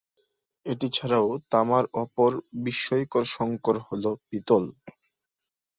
এটি 0.65 0.87
ছাড়াও 0.93 1.27
তামার 1.51 1.85
অপর 1.95 2.31
বিস্ময়কর 2.63 3.23
সংকর 3.35 3.75
হল 3.87 4.03
পিতল। 4.27 4.63